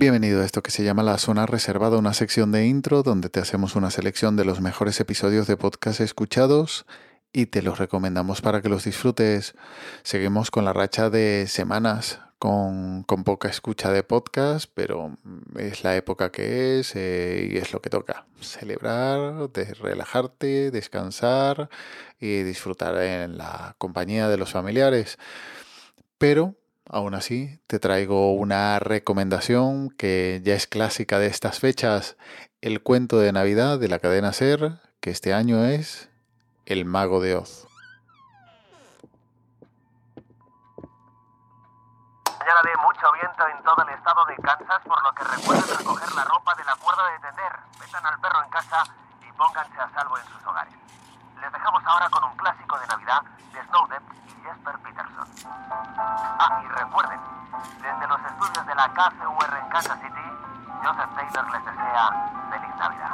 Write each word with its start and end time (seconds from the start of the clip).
Bienvenido 0.00 0.40
a 0.40 0.46
esto 0.46 0.62
que 0.62 0.70
se 0.70 0.82
llama 0.82 1.02
La 1.02 1.18
Zona 1.18 1.44
Reservada, 1.44 1.98
una 1.98 2.14
sección 2.14 2.52
de 2.52 2.66
intro 2.66 3.02
donde 3.02 3.28
te 3.28 3.38
hacemos 3.38 3.76
una 3.76 3.90
selección 3.90 4.34
de 4.34 4.46
los 4.46 4.62
mejores 4.62 4.98
episodios 4.98 5.46
de 5.46 5.58
podcast 5.58 6.00
escuchados 6.00 6.86
y 7.34 7.44
te 7.44 7.60
los 7.60 7.78
recomendamos 7.78 8.40
para 8.40 8.62
que 8.62 8.70
los 8.70 8.84
disfrutes. 8.84 9.54
Seguimos 10.02 10.50
con 10.50 10.64
la 10.64 10.72
racha 10.72 11.10
de 11.10 11.44
semanas 11.48 12.18
con, 12.38 13.04
poca 13.04 13.50
escucha 13.50 13.92
de 13.92 14.02
podcast, 14.02 14.70
pero 14.72 15.18
es 15.58 15.84
la 15.84 15.94
época 15.94 16.32
que 16.32 16.80
es 16.80 16.96
eh, 16.96 17.50
y 17.52 17.58
es 17.58 17.74
lo 17.74 17.82
que 17.82 17.90
toca. 17.90 18.24
Celebrar, 18.40 19.50
relajarte, 19.82 20.70
descansar 20.70 21.68
y 22.18 22.42
disfrutar 22.42 22.96
en 23.02 23.36
la 23.36 23.74
compañía 23.76 24.30
de 24.30 24.38
los 24.38 24.50
familiares. 24.50 25.18
Pero 26.16 26.54
Aún 26.92 27.14
así, 27.14 27.62
te 27.68 27.78
traigo 27.78 28.32
una 28.32 28.80
recomendación 28.80 29.90
que 29.90 30.40
ya 30.42 30.54
es 30.54 30.66
clásica 30.66 31.20
de 31.20 31.28
estas 31.28 31.60
fechas, 31.60 32.16
el 32.62 32.82
cuento 32.82 33.20
de 33.20 33.30
Navidad 33.30 33.78
de 33.78 33.86
la 33.86 34.00
cadena 34.00 34.32
Ser, 34.32 34.80
que 35.00 35.10
este 35.10 35.32
año 35.32 35.64
es 35.64 36.10
El 36.66 36.84
Mago 36.86 37.20
de 37.20 37.36
Oz. 37.36 37.68
Mañana 42.26 42.60
de 42.64 42.76
mucho 42.82 43.06
viento 43.12 43.46
en 43.46 43.62
todo 43.62 43.86
el 43.86 43.94
estado 43.94 44.24
de 44.26 44.34
Kansas, 44.42 44.82
por 44.84 45.00
lo 45.00 45.14
que 45.14 45.22
recuerden 45.22 45.78
recoger 45.78 46.12
la 46.16 46.24
ropa 46.24 46.56
de 46.56 46.64
la 46.64 46.74
cuerda 46.74 47.06
de 47.12 47.18
tender, 47.20 47.52
metan 47.78 48.04
al 48.04 48.20
perro 48.20 48.42
en 48.42 48.50
casa 48.50 48.82
y 49.22 49.32
pónganse 49.38 49.78
a 49.78 49.88
salvo 49.94 50.18
en 50.18 50.24
sus 50.24 50.44
hogares. 50.44 50.74
Les 51.40 51.52
dejamos 51.52 51.84
ahora 51.86 52.10
con 52.10 52.24
un 52.24 52.36
clásico 52.36 52.80
de 52.80 52.86
Navidad 52.88 53.22
de 53.54 53.62
Snowden 53.62 54.02
y 54.26 54.42
Jesper 54.42 54.76
Ah, 55.58 56.62
y 56.64 56.68
recuerden, 56.68 57.20
desde 57.82 58.08
los 58.08 58.20
estudios 58.20 58.66
de 58.66 58.74
la 58.74 58.88
KCUR 58.88 59.58
en 59.62 59.68
Kansas 59.70 59.98
City, 60.00 60.26
Joseph 60.82 61.10
Taylor 61.16 61.46
les 61.52 61.64
desea 61.64 62.04
feliz 62.50 62.74
Navidad. 62.78 63.10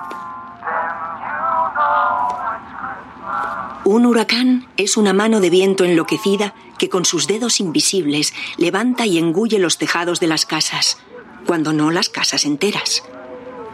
Un 3.84 4.06
huracán 4.06 4.66
es 4.76 4.96
una 4.96 5.12
mano 5.12 5.40
de 5.40 5.50
viento 5.50 5.84
enloquecida 5.84 6.54
que 6.78 6.88
con 6.88 7.04
sus 7.04 7.26
dedos 7.26 7.60
invisibles 7.60 8.34
levanta 8.56 9.06
y 9.06 9.18
engulle 9.18 9.58
los 9.58 9.78
tejados 9.78 10.20
de 10.20 10.26
las 10.26 10.44
casas, 10.44 10.98
cuando 11.46 11.72
no 11.72 11.90
las 11.90 12.08
casas 12.08 12.44
enteras. 12.44 13.04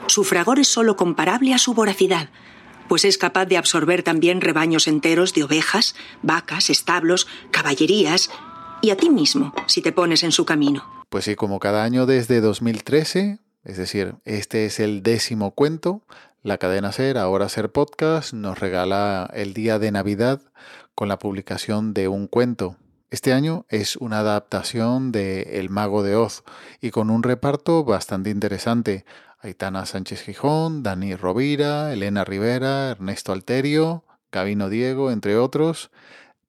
Su 0.07 0.25
fragor 0.25 0.59
es 0.59 0.69
solo 0.69 0.97
comparable 0.97 1.55
a 1.55 1.59
su 1.59 1.75
voracidad, 1.75 2.29
pues 2.93 3.07
es 3.07 3.17
capaz 3.17 3.47
de 3.47 3.57
absorber 3.57 4.03
también 4.03 4.43
rebaños 4.43 4.87
enteros 4.87 5.33
de 5.33 5.45
ovejas, 5.45 5.95
vacas, 6.21 6.69
establos, 6.69 7.27
caballerías 7.51 8.29
y 8.83 8.91
a 8.91 8.99
ti 8.99 9.09
mismo, 9.09 9.55
si 9.67 9.81
te 9.81 9.93
pones 9.93 10.23
en 10.23 10.31
su 10.31 10.45
camino. 10.45 10.85
Pues 11.09 11.25
sí, 11.25 11.35
como 11.35 11.59
cada 11.59 11.85
año 11.85 12.05
desde 12.05 12.43
2013, 12.43 13.39
es 13.65 13.77
decir, 13.79 14.17
este 14.27 14.67
es 14.67 14.79
el 14.79 15.03
décimo 15.03 15.53
cuento, 15.53 16.03
la 16.43 16.59
cadena 16.59 16.93
Ser, 16.93 17.17
ahora 17.17 17.49
Ser 17.49 17.73
Podcast, 17.73 18.35
nos 18.35 18.59
regala 18.59 19.31
el 19.33 19.55
día 19.55 19.79
de 19.79 19.91
Navidad 19.91 20.43
con 20.95 21.09
la 21.09 21.19
publicación 21.19 21.95
de 21.95 22.09
un 22.09 22.27
cuento. 22.27 22.77
Este 23.09 23.33
año 23.33 23.65
es 23.71 23.97
una 23.97 24.19
adaptación 24.19 25.13
de 25.13 25.59
El 25.59 25.71
Mago 25.71 26.03
de 26.03 26.15
Oz 26.17 26.45
y 26.83 26.91
con 26.91 27.09
un 27.09 27.23
reparto 27.23 27.85
bastante 27.85 28.29
interesante. 28.29 29.07
Aitana 29.43 29.87
Sánchez 29.87 30.23
Gijón, 30.23 30.85
Dani 30.85 31.17
Rovira, 31.17 31.93
Elena 31.93 32.25
Rivera, 32.25 32.91
Ernesto 32.91 33.33
Alterio, 33.33 34.05
Gabino 34.31 34.69
Diego, 34.69 35.11
entre 35.11 35.37
otros, 35.37 35.91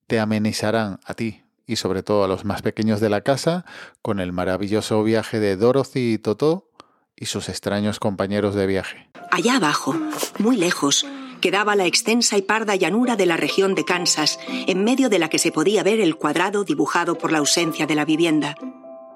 te 0.05 0.19
amenizarán 0.19 0.99
a 1.03 1.15
ti 1.15 1.41
y 1.65 1.77
sobre 1.77 2.03
todo 2.03 2.23
a 2.23 2.27
los 2.27 2.45
más 2.45 2.61
pequeños 2.61 2.99
de 3.01 3.09
la 3.09 3.21
casa 3.21 3.65
con 4.03 4.19
el 4.19 4.31
maravilloso 4.31 5.03
viaje 5.03 5.39
de 5.39 5.55
Dorothy 5.55 6.13
y 6.13 6.17
Totó 6.19 6.69
y 7.15 7.25
sus 7.25 7.49
extraños 7.49 7.99
compañeros 7.99 8.53
de 8.53 8.67
viaje. 8.67 9.09
Allá 9.31 9.55
abajo, 9.55 9.95
muy 10.37 10.55
lejos, 10.55 11.05
quedaba 11.41 11.75
la 11.75 11.87
extensa 11.87 12.37
y 12.37 12.43
parda 12.43 12.75
llanura 12.75 13.15
de 13.15 13.25
la 13.25 13.37
región 13.37 13.73
de 13.73 13.85
Kansas, 13.85 14.39
en 14.47 14.83
medio 14.83 15.09
de 15.09 15.17
la 15.17 15.29
que 15.29 15.39
se 15.39 15.51
podía 15.51 15.81
ver 15.81 15.99
el 15.99 16.15
cuadrado 16.15 16.63
dibujado 16.63 17.17
por 17.17 17.31
la 17.31 17.39
ausencia 17.39 17.87
de 17.87 17.95
la 17.95 18.05
vivienda 18.05 18.55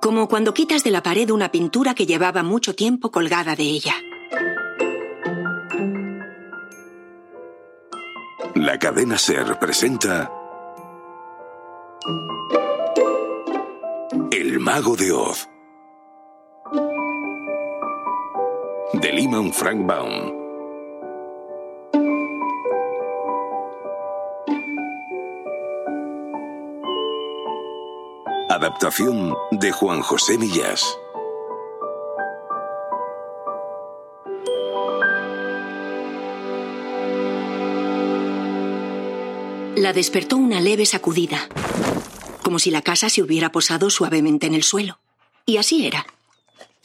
como 0.07 0.29
cuando 0.29 0.53
quitas 0.53 0.85
de 0.85 0.91
la 0.91 1.03
pared 1.03 1.29
una 1.31 1.51
pintura 1.51 1.93
que 1.93 2.05
llevaba 2.05 2.41
mucho 2.41 2.73
tiempo 2.73 3.11
colgada 3.11 3.57
de 3.57 3.63
ella. 3.63 3.93
La 8.55 8.79
cadena 8.79 9.17
Ser 9.17 9.59
presenta 9.59 10.31
El 14.31 14.61
Mago 14.61 14.95
de 14.95 15.11
Oz 15.11 15.49
de 18.93 19.11
Lyman 19.11 19.51
Frank 19.51 19.85
Baum. 19.85 20.46
Adaptación 28.57 29.35
de 29.51 29.71
Juan 29.71 30.01
José 30.01 30.39
Millás. 30.39 30.97
La 39.75 39.93
despertó 39.93 40.37
una 40.37 40.59
leve 40.59 40.87
sacudida, 40.87 41.47
como 42.41 42.57
si 42.57 42.71
la 42.71 42.81
casa 42.81 43.11
se 43.11 43.21
hubiera 43.21 43.51
posado 43.51 43.91
suavemente 43.91 44.47
en 44.47 44.55
el 44.55 44.63
suelo. 44.63 44.97
Y 45.45 45.57
así 45.57 45.85
era. 45.85 46.07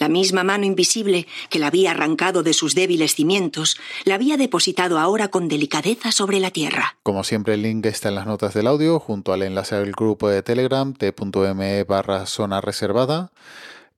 La 0.02 0.08
misma 0.08 0.42
mano 0.42 0.64
invisible 0.64 1.28
que 1.48 1.60
la 1.60 1.68
había 1.68 1.92
arrancado 1.92 2.42
de 2.42 2.54
sus 2.54 2.74
débiles 2.74 3.14
cimientos, 3.14 3.76
la 4.04 4.16
había 4.16 4.36
depositado 4.36 4.98
ahora 4.98 5.28
con 5.28 5.46
delicadeza 5.46 6.10
sobre 6.10 6.40
la 6.40 6.50
tierra. 6.50 6.96
Como 7.04 7.22
siempre, 7.22 7.54
el 7.54 7.62
link 7.62 7.86
está 7.86 8.08
en 8.08 8.16
las 8.16 8.26
notas 8.26 8.52
del 8.52 8.66
audio, 8.66 8.98
junto 8.98 9.32
al 9.32 9.44
enlace 9.44 9.76
del 9.76 9.92
grupo 9.92 10.28
de 10.28 10.42
Telegram, 10.42 10.92
t.me 10.92 11.84
barra 11.84 12.26
zona 12.26 12.60
reservada. 12.60 13.30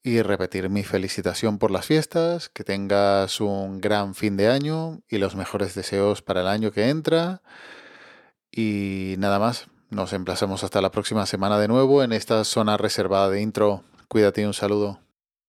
Y 0.02 0.20
repetir 0.20 0.68
mi 0.68 0.82
felicitación 0.82 1.56
por 1.56 1.70
las 1.70 1.86
fiestas, 1.86 2.50
que 2.50 2.64
tengas 2.64 3.40
un 3.40 3.80
gran 3.80 4.14
fin 4.14 4.36
de 4.36 4.48
año 4.48 5.00
y 5.08 5.16
los 5.16 5.36
mejores 5.36 5.74
deseos 5.74 6.20
para 6.20 6.42
el 6.42 6.48
año 6.48 6.70
que 6.70 6.90
entra. 6.90 7.40
Y 8.52 9.14
nada 9.16 9.38
más, 9.38 9.68
nos 9.88 10.12
emplazamos 10.12 10.64
hasta 10.64 10.82
la 10.82 10.90
próxima 10.90 11.24
semana 11.24 11.58
de 11.58 11.68
nuevo 11.68 12.02
en 12.02 12.12
esta 12.12 12.44
zona 12.44 12.76
reservada 12.76 13.30
de 13.30 13.40
intro. 13.40 13.84
Cuídate 14.08 14.42
y 14.42 14.44
un 14.44 14.52
saludo. 14.52 14.98